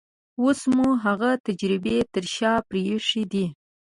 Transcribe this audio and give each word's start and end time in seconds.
اوس 0.41 0.59
مو 0.75 0.87
هغه 1.05 1.31
تجربې 1.45 1.97
تر 2.13 2.25
شا 2.35 2.51
پرېښې 2.69 3.23
دي. 3.31 3.45